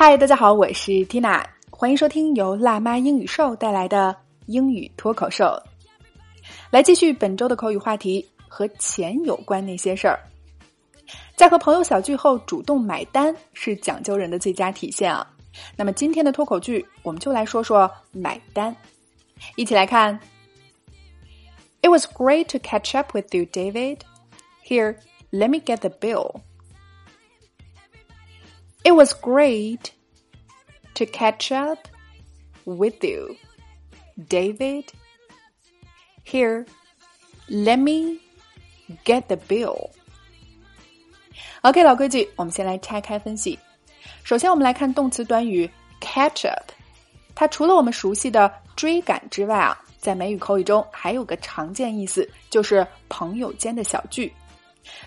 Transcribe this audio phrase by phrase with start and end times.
[0.00, 4.14] 嗨，大家好，我是 Tina，欢迎收听由辣妈英语秀带来的
[4.46, 5.60] 英语脱口秀。
[6.70, 10.20] 来继续本周的口语话题，和钱有关那些事儿。
[11.34, 15.28] 在和朋友小聚后主动买单是讲究人的最佳体现啊。
[15.74, 18.74] 那么今天的脱口剧，我们就来说说买单。
[19.56, 20.16] 一起来看。
[21.82, 24.02] It was great to catch up with you, David.
[24.64, 24.94] Here,
[25.32, 26.42] let me get the bill.
[28.84, 29.90] It was great
[30.98, 31.78] to catch up
[32.64, 33.36] with you,
[34.28, 34.84] David.
[36.24, 36.66] Here,
[37.48, 38.18] let me
[39.04, 39.90] get the bill.
[41.62, 43.58] OK，老规矩，我们先来拆开分析。
[44.24, 46.70] 首先，我们来看动词短语 catch up，
[47.34, 54.32] 它除了我们熟悉的追赶之外啊，在美语口语中还有个常见意思，就是朋友间的小聚。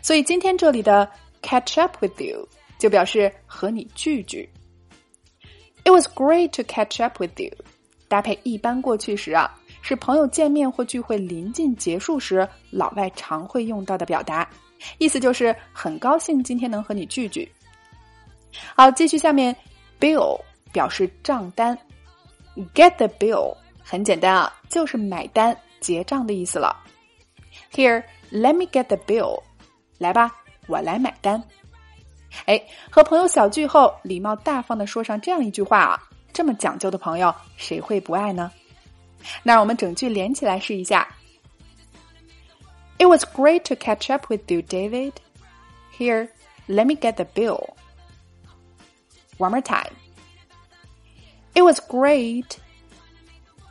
[0.01, 1.09] 所以今天这里的
[1.41, 2.47] catch up with you。
[2.81, 4.49] 就表示和你聚聚。
[5.83, 7.51] It was great to catch up with you。
[8.07, 9.49] 搭配一般过去时啊，
[9.81, 14.47] 是朋友见面或聚会临近结束时，老外常会用到的表达，
[14.97, 17.49] 意思就是很高兴今天能和你聚聚。
[18.75, 19.55] 好，继续下面
[19.99, 20.39] ，bill
[20.73, 21.77] 表示账单
[22.73, 26.75] ，get the bill 很简单啊，就是买单结账的意思了。
[27.73, 29.41] Here, let me get the bill。
[29.97, 30.35] 来吧，
[30.67, 31.41] 我来买单。
[32.44, 38.50] 哎，和朋友小聚后，礼貌大方的说上这样一句话啊，这么讲究的朋友，谁会不爱呢？
[39.42, 41.08] 那我们整句连起来试一下。
[42.98, 45.12] It was great to catch up with you, David.
[45.98, 46.28] Here,
[46.66, 47.74] let me get the bill.
[49.38, 49.92] One more time.
[51.54, 52.58] It was great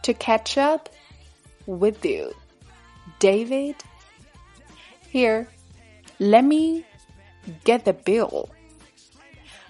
[0.04, 0.90] to catch up
[1.66, 2.34] with you,
[3.20, 3.76] David.
[5.12, 5.48] Here,
[6.20, 6.84] let me
[7.65, 8.47] Get the bill，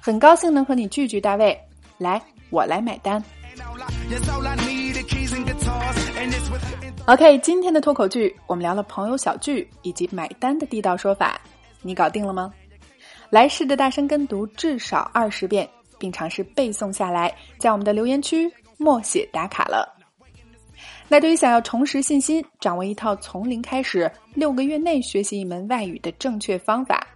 [0.00, 1.58] 很高兴能和你聚聚，大卫。
[1.98, 3.22] 来，我来买单。
[7.06, 11.41] OK，今天的脱口剧我们聊了朋友小聚以及买单的地道说法，
[11.82, 12.53] 你搞定了吗？
[13.31, 19.97] 来试着大声跟读至少二十遍，并尝试背诵下来，在我们的留言区默写打卡了。
[21.08, 27.06] 那对于想要重拾信心、掌握一套从零开始、六个月内学习一门外语的正确方法。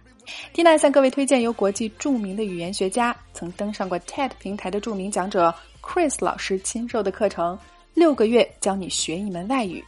[0.53, 7.57] Tina 向各位推荐由国际著名的语言学家、曾登上过 TED 平台的著名讲者 Chris 老师亲授的课程，
[7.93, 9.83] 六个月教你学一门外语，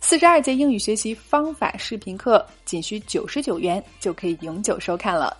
[0.00, 5.36] 四十二节英语学习方法视频课，仅需九十九元就可以永久收看了。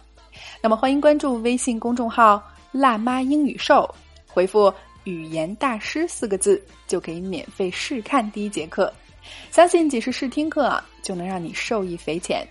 [0.60, 2.42] 那么欢迎关注微信公众号
[2.72, 3.88] “辣妈英语秀”，
[4.26, 4.72] 回复
[5.04, 8.92] “语言大师”四个字就可以免费试看第一节课。
[9.50, 12.46] 相信仅是试听课啊，就能让你受益匪浅。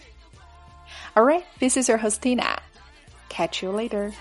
[1.15, 2.59] All right, this is your host Tina.
[3.29, 4.13] Catch you later.